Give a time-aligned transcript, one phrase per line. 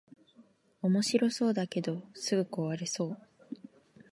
[0.81, 3.17] おもしろそうだけどすぐ壊れそう